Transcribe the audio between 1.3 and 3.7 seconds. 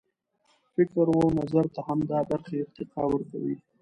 نظر ته همدا برخې ارتقا ورکوي.